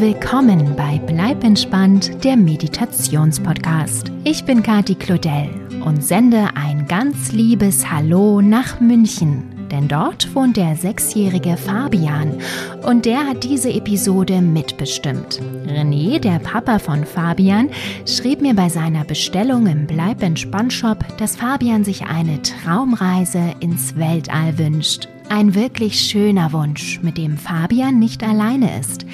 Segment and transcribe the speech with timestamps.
[0.00, 4.12] willkommen bei Bleib entspannt, der Meditationspodcast.
[4.24, 5.48] Ich bin Kati Claudel
[5.86, 12.34] und sende ein ganz liebes Hallo nach München, denn dort wohnt der sechsjährige Fabian
[12.82, 15.40] und der hat diese Episode mitbestimmt.
[15.66, 17.70] René, der Papa von Fabian,
[18.04, 23.96] schrieb mir bei seiner Bestellung im Bleib entspannt Shop, dass Fabian sich eine Traumreise ins
[23.96, 25.08] Weltall wünscht.
[25.28, 29.04] Ein wirklich schöner Wunsch, mit dem Fabian nicht alleine ist.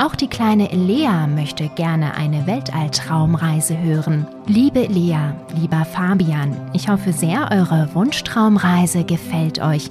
[0.00, 4.28] Auch die kleine Lea möchte gerne eine Weltalltraumreise hören.
[4.46, 9.90] Liebe Lea, lieber Fabian, ich hoffe sehr, eure Wunschtraumreise gefällt euch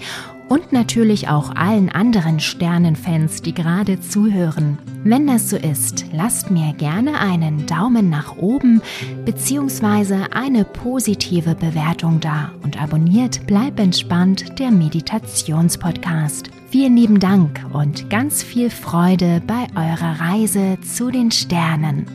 [0.49, 4.77] und natürlich auch allen anderen Sternenfans, die gerade zuhören.
[5.03, 8.81] Wenn das so ist, lasst mir gerne einen Daumen nach oben
[9.25, 10.25] bzw.
[10.31, 16.49] eine positive Bewertung da und abonniert Bleib entspannt der Meditationspodcast.
[16.69, 22.05] Vielen lieben Dank und ganz viel Freude bei eurer Reise zu den Sternen.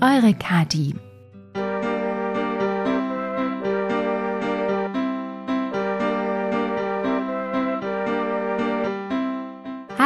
[0.00, 0.94] Eure Kati.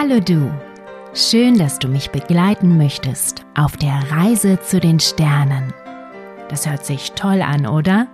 [0.08, 0.52] Hallo du,
[1.14, 5.74] schön, dass du mich begleiten möchtest auf der Reise zu den Sternen.
[6.48, 8.06] Das hört sich toll an, oder?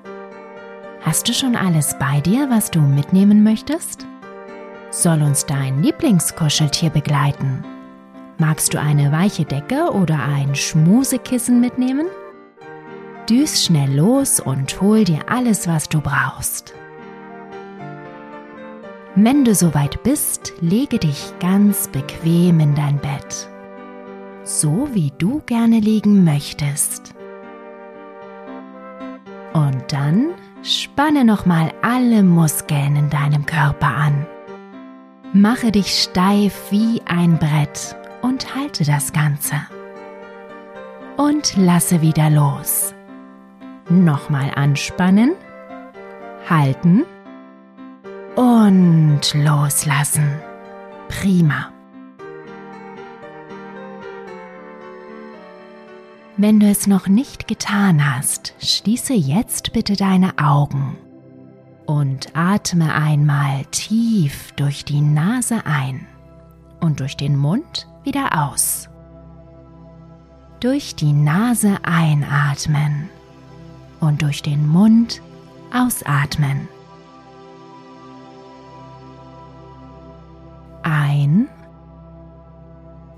[1.02, 4.06] Hast du schon alles bei dir, was du mitnehmen möchtest?
[4.90, 7.62] Soll uns dein Lieblingskuscheltier begleiten?
[8.38, 12.06] Magst du eine weiche Decke oder ein Schmusekissen mitnehmen?
[13.28, 16.72] Düs schnell los und hol dir alles, was du brauchst.
[19.14, 23.46] Wenn du soweit bist, lege dich ganz bequem in dein Bett,
[24.42, 27.14] so wie du gerne liegen möchtest.
[29.52, 30.30] Und dann
[30.62, 34.26] spanne nochmal alle Muskeln in deinem Körper an.
[35.34, 39.56] Mache dich steif wie ein Brett und halte das Ganze.
[41.18, 42.94] Und lasse wieder los.
[43.90, 45.32] Nochmal anspannen,
[46.48, 47.04] halten
[48.36, 50.40] und loslassen.
[51.08, 51.70] Prima.
[56.38, 60.96] Wenn du es noch nicht getan hast, schließe jetzt bitte deine Augen
[61.86, 66.06] und atme einmal tief durch die Nase ein
[66.80, 68.88] und durch den Mund wieder aus.
[70.60, 73.10] Durch die Nase einatmen
[74.00, 75.20] und durch den Mund
[75.72, 76.68] ausatmen.
[80.82, 81.48] Ein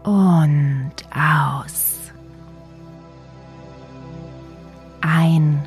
[0.04, 2.12] und aus.
[5.00, 5.62] Ein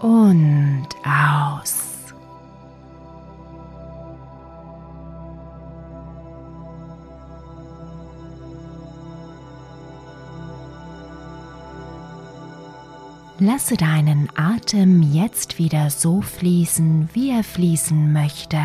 [0.00, 1.84] und aus.
[13.40, 18.58] Lasse deinen Atem jetzt wieder so fließen, wie er fließen möchte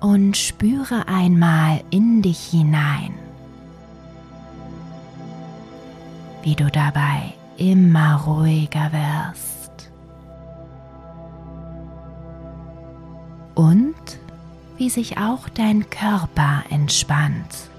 [0.00, 3.14] und spüre einmal in dich hinein,
[6.42, 9.90] wie du dabei immer ruhiger wirst
[13.54, 13.94] und
[14.76, 17.70] wie sich auch dein Körper entspannt.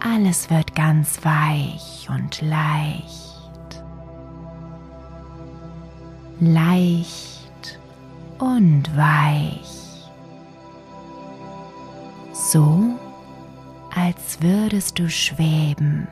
[0.00, 3.82] Alles wird ganz weich und leicht.
[6.38, 7.35] Leicht
[8.38, 9.76] und weich.
[12.32, 12.96] So,
[13.94, 16.08] als würdest du schweben.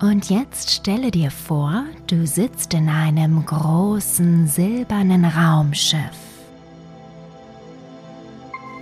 [0.00, 6.25] Und jetzt stelle dir vor, du sitzt in einem großen silbernen Raumschiff.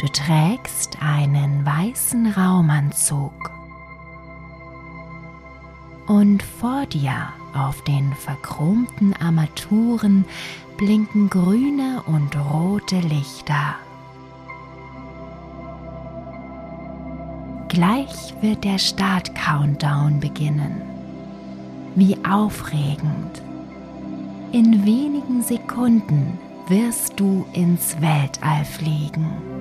[0.04, 3.50] Du trägst einen weißen Raumanzug.
[6.06, 10.26] Und vor dir auf den verchromten Armaturen
[10.76, 13.76] blinken grüne und rote Lichter.
[17.68, 20.82] Gleich wird der Start-Countdown beginnen.
[21.94, 23.40] Wie aufregend.
[24.52, 29.53] In wenigen Sekunden wirst du ins Weltall fliegen.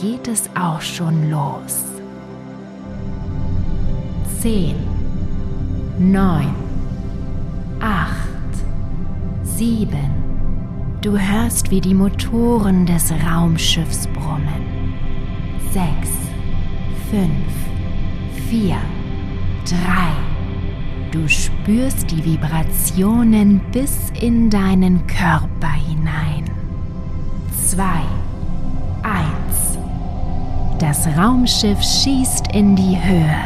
[0.00, 1.84] Geht es auch schon los.
[4.40, 4.76] Zehn,
[5.98, 6.54] neun,
[7.80, 8.28] acht,
[9.42, 10.10] Sieben.
[11.00, 14.94] Du hörst, wie die Motoren des Raumschiffs brummen.
[15.72, 16.10] Sechs,
[17.10, 18.76] fünf, vier,
[19.64, 20.12] drei.
[21.10, 26.44] Du spürst die Vibrationen bis in deinen Körper hinein.
[27.66, 28.17] Zwei, eins.
[30.78, 33.36] Das Raumschiff schießt in die Höhe.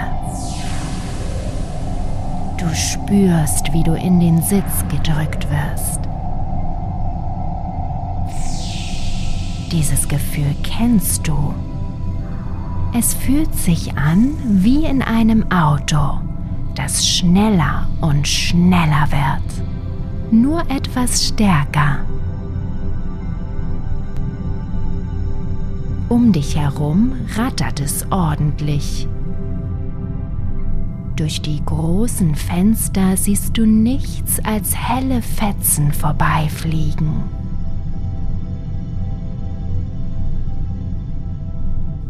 [2.58, 6.00] Du spürst, wie du in den Sitz gedrückt wirst.
[9.72, 11.54] Dieses Gefühl kennst du.
[12.92, 16.20] Es fühlt sich an wie in einem Auto,
[16.74, 19.64] das schneller und schneller wird.
[20.30, 22.00] Nur etwas stärker.
[26.12, 29.08] Um dich herum rattert es ordentlich.
[31.16, 37.22] Durch die großen Fenster siehst du nichts als helle Fetzen vorbeifliegen.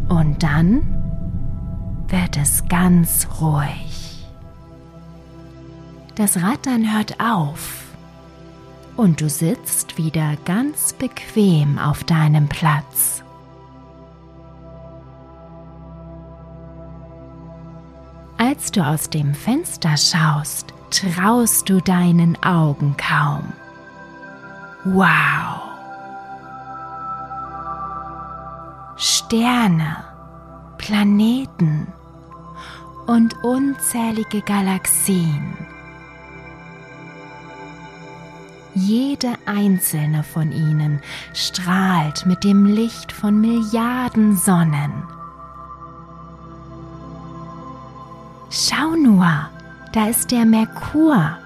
[0.08, 0.82] Und dann
[2.08, 4.26] wird es ganz ruhig.
[6.16, 7.84] Das Rattern hört auf
[8.96, 13.21] und du sitzt wieder ganz bequem auf deinem Platz.
[18.44, 23.52] Als du aus dem Fenster schaust, traust du deinen Augen kaum.
[24.82, 25.62] Wow!
[28.96, 29.98] Sterne,
[30.76, 31.86] Planeten
[33.06, 35.56] und unzählige Galaxien.
[38.74, 41.00] Jede einzelne von ihnen
[41.32, 45.21] strahlt mit dem Licht von Milliarden Sonnen.
[49.02, 49.26] Nur,
[49.92, 51.36] da ist der Merkur.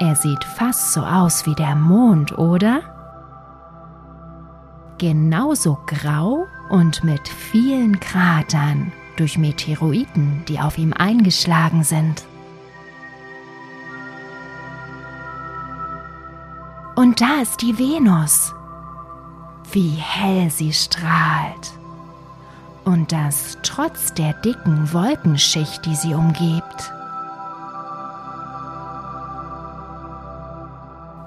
[0.00, 2.82] Er sieht fast so aus wie der Mond, oder?
[5.00, 12.22] genauso grau und mit vielen Kratern durch Meteoroiden, die auf ihm eingeschlagen sind.
[16.94, 18.52] Und da ist die Venus.
[19.72, 21.72] Wie hell sie strahlt.
[22.84, 26.92] Und das trotz der dicken Wolkenschicht, die sie umgibt.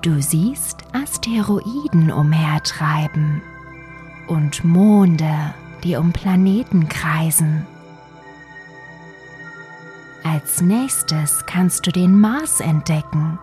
[0.01, 3.41] Du siehst Asteroiden umhertreiben
[4.27, 5.53] und Monde,
[5.83, 7.65] die um Planeten kreisen.
[10.23, 13.39] Als nächstes kannst du den Mars entdecken.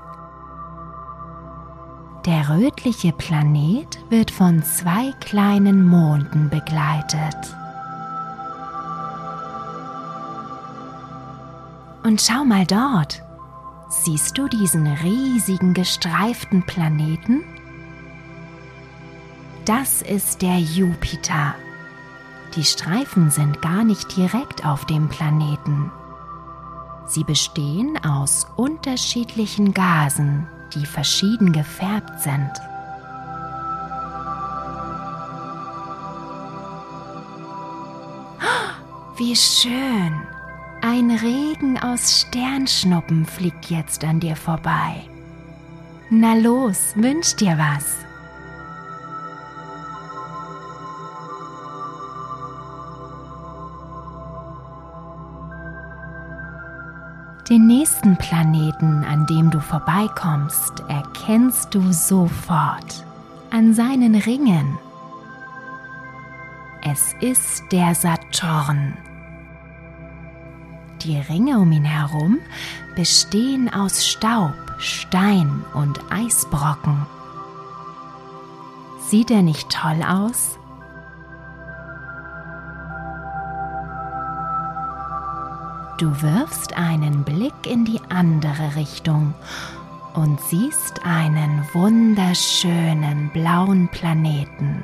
[2.27, 7.57] Der rötliche Planet wird von zwei kleinen Monden begleitet.
[12.11, 13.23] Und schau mal dort.
[13.89, 17.45] Siehst du diesen riesigen gestreiften Planeten?
[19.65, 21.55] Das ist der Jupiter.
[22.57, 25.93] Die Streifen sind gar nicht direkt auf dem Planeten.
[27.07, 32.51] Sie bestehen aus unterschiedlichen Gasen, die verschieden gefärbt sind.
[39.17, 40.27] Wie schön!
[40.83, 45.03] Ein Regen aus Sternschnuppen fliegt jetzt an dir vorbei.
[46.09, 47.99] Na los, wünsch dir was.
[57.51, 63.05] Den nächsten Planeten, an dem du vorbeikommst, erkennst du sofort
[63.51, 64.79] an seinen Ringen.
[66.83, 68.97] Es ist der Saturn.
[71.03, 72.39] Die Ringe um ihn herum
[72.95, 77.07] bestehen aus Staub, Stein und Eisbrocken.
[79.09, 80.59] Sieht er nicht toll aus?
[85.99, 89.35] Du wirfst einen Blick in die andere Richtung
[90.15, 94.83] und siehst einen wunderschönen blauen Planeten.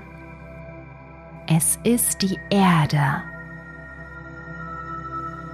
[1.47, 3.23] Es ist die Erde.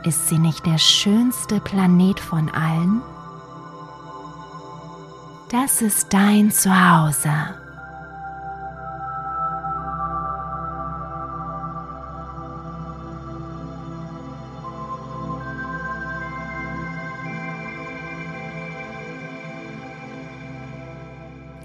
[0.05, 3.03] Ist sie nicht der schönste Planet von allen?
[5.49, 7.31] Das ist dein Zuhause.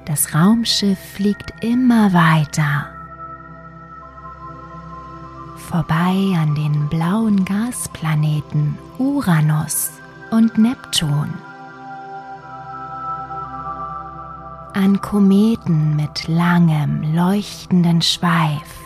[0.06, 2.97] Das Raumschiff fliegt immer weiter.
[5.70, 9.92] Vorbei an den blauen Gasplaneten Uranus
[10.32, 11.30] und Neptun.
[14.78, 18.80] an Kometen mit langem, leuchtenden Schweif,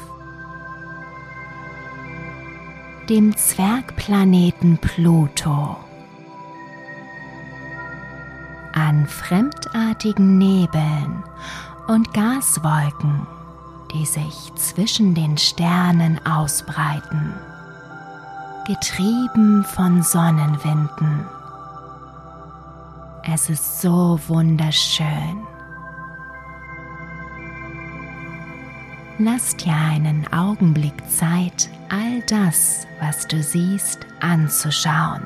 [3.09, 5.75] dem Zwergplaneten Pluto,
[8.71, 11.23] an fremdartigen Nebeln
[11.88, 13.27] und Gaswolken,
[13.93, 17.33] die sich zwischen den Sternen ausbreiten,
[18.65, 21.25] getrieben von Sonnenwinden.
[23.24, 25.48] Es ist so wunderschön.
[29.19, 35.21] Lass dir einen Augenblick Zeit, all das, was du siehst, anzuschauen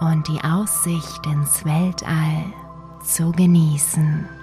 [0.00, 2.44] und die Aussicht ins Weltall
[3.02, 4.39] zu genießen.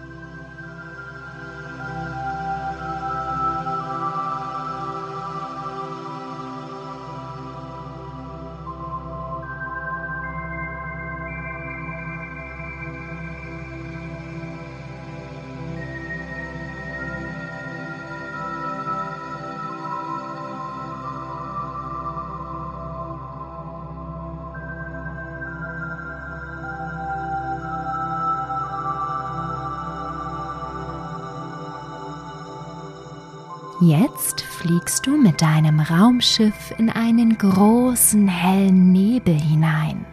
[33.79, 40.03] Jetzt fliegst du mit deinem Raumschiff in einen großen hellen Nebel hinein.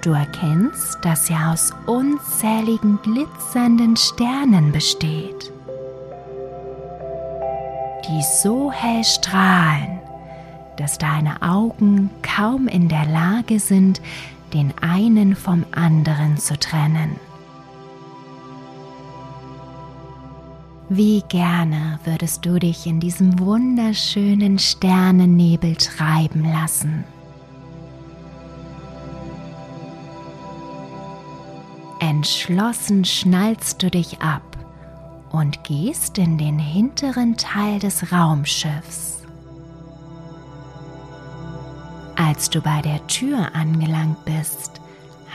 [0.00, 5.52] Du erkennst, dass er aus unzähligen glitzernden Sternen besteht,
[8.08, 9.98] die so hell strahlen,
[10.78, 14.00] dass deine Augen kaum in der Lage sind,
[14.54, 17.20] den einen vom anderen zu trennen.
[20.88, 27.04] Wie gerne würdest du dich in diesem wunderschönen Sternennebel treiben lassen.
[31.98, 34.42] Entschlossen schnallst du dich ab
[35.32, 39.22] und gehst in den hinteren Teil des Raumschiffs.
[42.14, 44.80] Als du bei der Tür angelangt bist,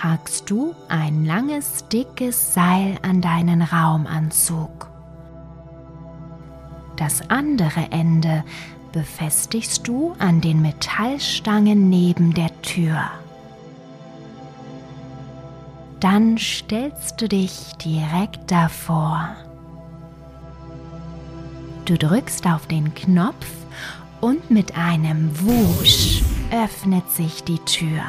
[0.01, 4.90] hakst du ein langes, dickes Seil an deinen Raumanzug.
[7.01, 8.43] Das andere Ende
[8.91, 13.01] befestigst du an den Metallstangen neben der Tür.
[15.99, 19.29] Dann stellst du dich direkt davor.
[21.85, 23.47] Du drückst auf den Knopf
[24.19, 28.03] und mit einem Wusch öffnet sich die Tür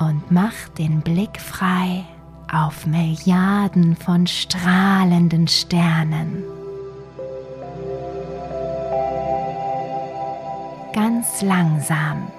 [0.00, 2.04] und macht den Blick frei
[2.52, 6.53] auf Milliarden von strahlenden Sternen.
[11.24, 12.30] Ganz langsam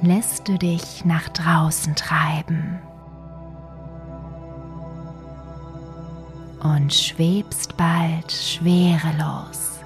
[0.00, 2.78] lässt du dich nach draußen treiben
[6.62, 9.80] und schwebst bald schwerelos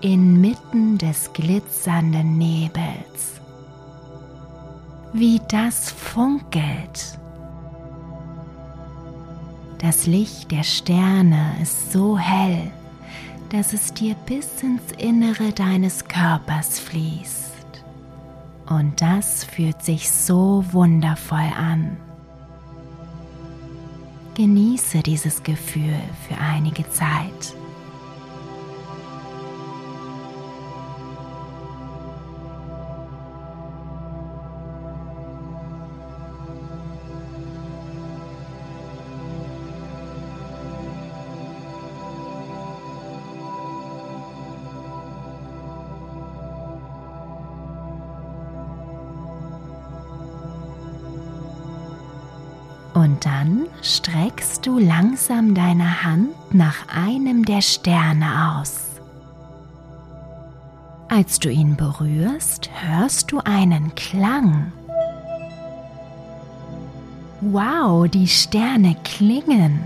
[0.00, 3.42] inmitten des glitzernden Nebels.
[5.12, 7.18] Wie das funkelt.
[9.78, 12.70] Das Licht der Sterne ist so hell,
[13.50, 17.51] dass es dir bis ins Innere deines Körpers fließt.
[18.78, 21.98] Und das fühlt sich so wundervoll an.
[24.34, 27.54] Genieße dieses Gefühl für einige Zeit.
[53.12, 58.84] Und dann streckst du langsam deine Hand nach einem der Sterne aus.
[61.10, 64.72] Als du ihn berührst, hörst du einen Klang.
[67.42, 69.80] Wow, die Sterne klingen.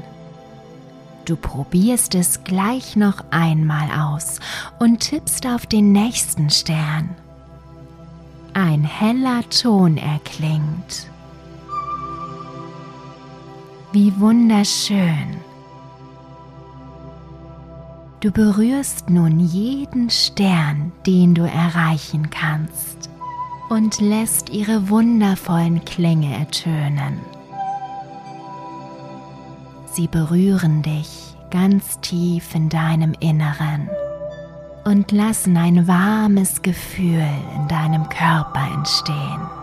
[1.25, 4.38] Du probierst es gleich noch einmal aus
[4.78, 7.16] und tippst auf den nächsten Stern.
[8.54, 11.09] Ein heller Ton erklingt.
[13.93, 15.37] Wie wunderschön.
[18.21, 23.09] Du berührst nun jeden Stern, den du erreichen kannst,
[23.69, 27.21] und lässt ihre wundervollen Klänge ertönen.
[29.93, 33.88] Sie berühren dich ganz tief in deinem Inneren
[34.85, 39.55] und lassen ein warmes Gefühl in deinem Körper entstehen.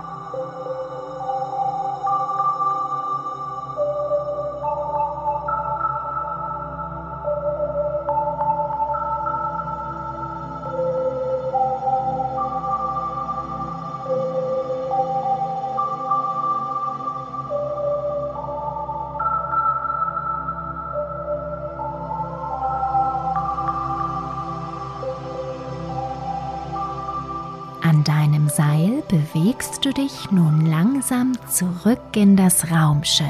[29.08, 33.28] Bewegst du dich nun langsam zurück in das Raumschiff.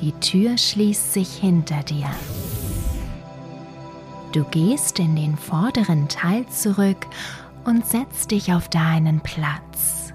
[0.00, 2.10] Die Tür schließt sich hinter dir.
[4.32, 7.06] Du gehst in den vorderen Teil zurück
[7.64, 10.12] und setzt dich auf deinen Platz.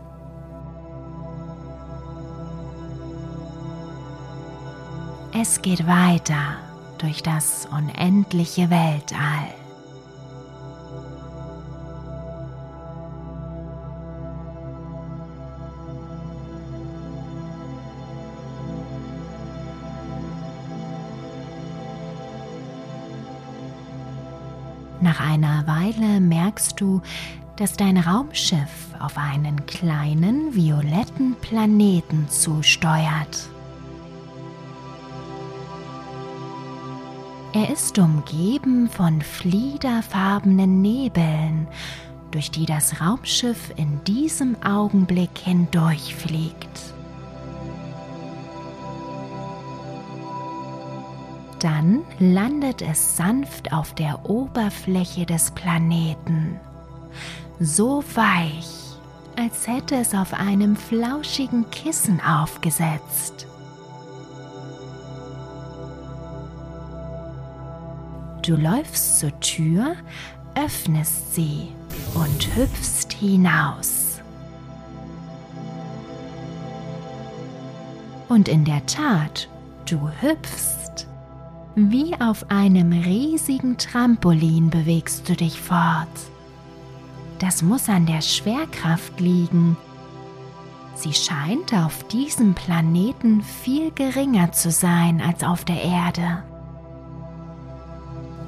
[5.39, 6.57] Es geht weiter
[6.98, 9.53] durch das unendliche Weltall.
[25.07, 27.01] Nach einer Weile merkst du,
[27.55, 33.47] dass dein Raumschiff auf einen kleinen violetten Planeten zusteuert.
[37.53, 41.69] Er ist umgeben von fliederfarbenen Nebeln,
[42.31, 46.97] durch die das Raumschiff in diesem Augenblick hindurchfliegt.
[51.59, 56.59] Dann landet es sanft auf der Oberfläche des Planeten,
[57.59, 58.67] so weich,
[59.35, 63.47] als hätte es auf einem flauschigen Kissen aufgesetzt.
[68.43, 69.95] Du läufst zur Tür,
[70.55, 71.70] öffnest sie
[72.13, 74.22] und hüpfst hinaus.
[78.29, 79.50] Und in der Tat,
[79.85, 81.06] du hüpfst.
[81.79, 86.07] Wie auf einem riesigen Trampolin bewegst du dich fort.
[87.37, 89.77] Das muss an der Schwerkraft liegen.
[90.96, 96.42] Sie scheint auf diesem Planeten viel geringer zu sein als auf der Erde.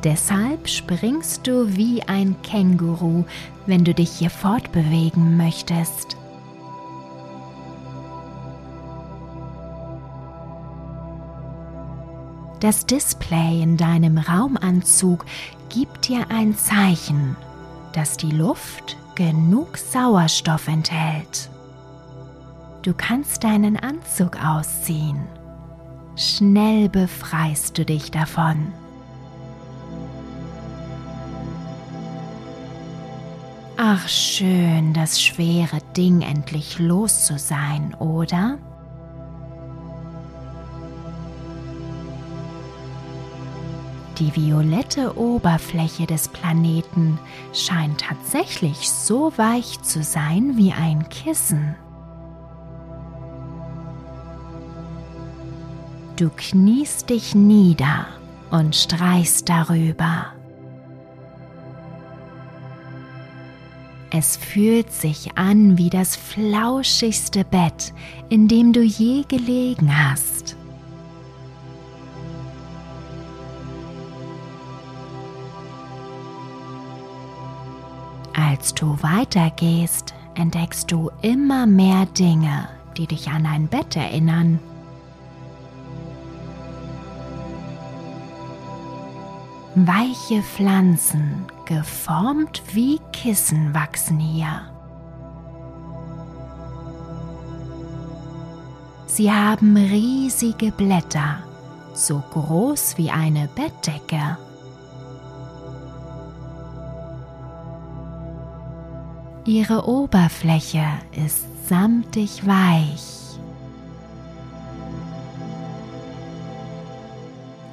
[0.04, 3.26] Deshalb springst du wie ein Känguru,
[3.68, 6.18] wenn du dich hier fortbewegen möchtest.
[12.60, 15.26] Das Display in deinem Raumanzug
[15.70, 17.38] gibt dir ein Zeichen,
[17.94, 21.50] dass die Luft genug Sauerstoff enthält.
[22.82, 25.22] Du kannst deinen Anzug ausziehen.
[26.18, 28.74] Schnell befreist du dich davon.
[33.78, 38.58] Ach schön, das schwere Ding endlich los zu sein, oder?
[44.20, 47.18] Die violette Oberfläche des Planeten
[47.54, 51.76] scheint tatsächlich so weich zu sein wie ein Kissen.
[56.18, 58.08] Du kniest dich nieder
[58.52, 60.34] und streichst darüber.
[64.12, 67.94] Es fühlt sich an wie das flauschigste Bett,
[68.28, 70.58] in dem du je gelegen hast.
[78.50, 84.60] Als du weitergehst, entdeckst du immer mehr Dinge, die dich an ein Bett erinnern.
[89.76, 94.64] Weiche Pflanzen, geformt wie Kissen, wachsen hier.
[99.06, 101.44] Sie haben riesige Blätter,
[101.94, 104.40] so groß wie eine Bettdecke.
[109.50, 110.86] Ihre Oberfläche
[111.26, 113.16] ist samtig weich.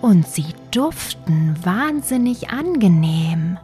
[0.01, 3.59] und sie duften wahnsinnig angenehm,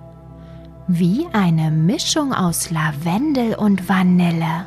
[0.88, 4.66] wie eine Mischung aus Lavendel und Vanille.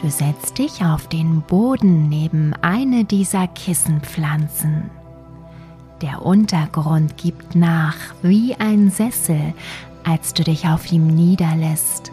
[0.00, 4.90] Du setzt dich auf den Boden neben eine dieser Kissenpflanzen.
[6.02, 9.54] Der Untergrund gibt nach wie ein Sessel,
[10.04, 12.12] als du dich auf ihm niederlässt.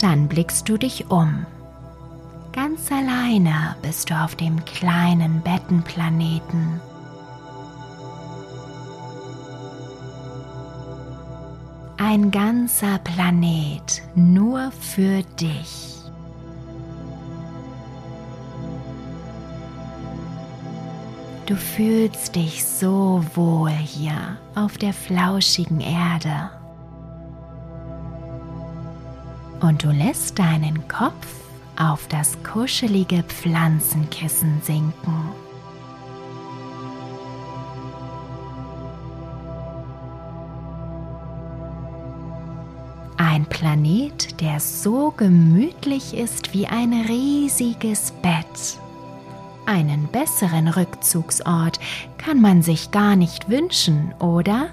[0.00, 1.44] Dann blickst du dich um.
[2.52, 6.80] Ganz alleine bist du auf dem kleinen Bettenplaneten.
[11.98, 15.97] Ein ganzer Planet nur für dich.
[21.48, 26.50] Du fühlst dich so wohl hier auf der flauschigen Erde
[29.60, 31.26] und du lässt deinen Kopf
[31.78, 35.32] auf das kuschelige Pflanzenkissen sinken.
[43.16, 48.78] Ein Planet, der so gemütlich ist wie ein riesiges Bett.
[49.68, 51.78] Einen besseren Rückzugsort
[52.16, 54.68] kann man sich gar nicht wünschen, oder?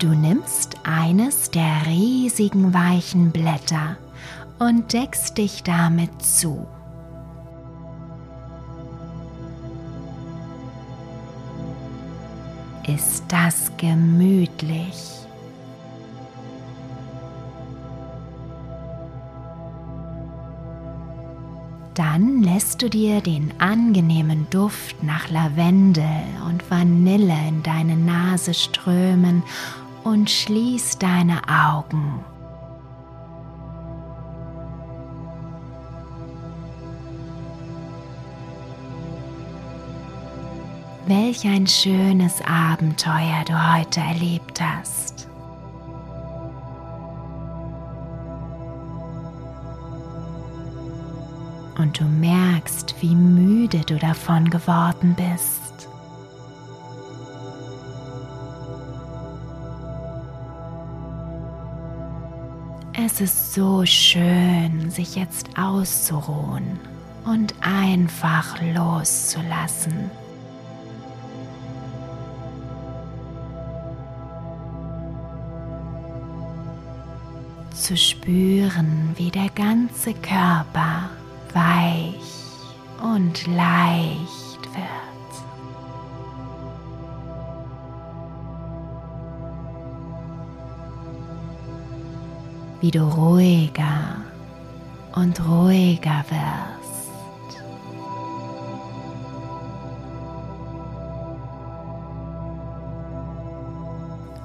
[0.00, 3.96] Du nimmst eines der riesigen weichen Blätter
[4.58, 6.66] und deckst dich damit zu.
[12.88, 15.17] Ist das gemütlich?
[21.98, 26.04] Dann lässt du dir den angenehmen Duft nach Lavendel
[26.48, 29.42] und Vanille in deine Nase strömen
[30.04, 32.20] und schließ deine Augen.
[41.08, 45.28] Welch ein schönes Abenteuer du heute erlebt hast.
[51.78, 55.88] Und du merkst, wie müde du davon geworden bist.
[63.00, 66.80] Es ist so schön, sich jetzt auszuruhen
[67.24, 70.10] und einfach loszulassen.
[77.72, 81.10] Zu spüren, wie der ganze Körper
[81.54, 85.08] weich und leicht wird.
[92.80, 94.22] wie du ruhiger
[95.14, 97.62] und ruhiger wirst.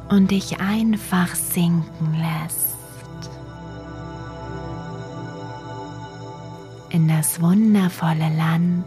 [0.10, 2.73] Und dich einfach sinken lässt
[6.94, 8.86] in das wundervolle Land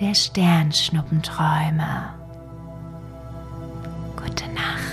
[0.00, 2.12] der Sternschnuppenträume.
[4.16, 4.89] Gute Nacht.